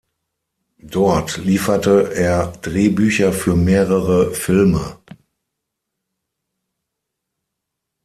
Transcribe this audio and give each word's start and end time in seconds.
Dort 0.81 1.37
lieferte 1.37 2.11
er 2.15 2.53
Drehbücher 2.63 3.31
für 3.31 3.55
mehrere 3.55 4.33
Filme. 4.33 4.97